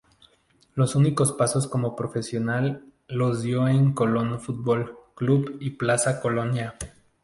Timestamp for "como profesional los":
1.67-3.43